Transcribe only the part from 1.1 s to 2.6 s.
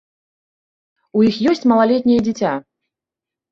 У іх ёсць малалетняе дзіця.